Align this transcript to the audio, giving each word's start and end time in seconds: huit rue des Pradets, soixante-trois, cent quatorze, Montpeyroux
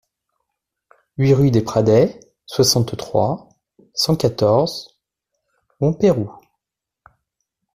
huit 1.19 1.35
rue 1.35 1.51
des 1.51 1.61
Pradets, 1.61 2.19
soixante-trois, 2.47 3.47
cent 3.93 4.15
quatorze, 4.15 4.97
Montpeyroux 5.79 6.33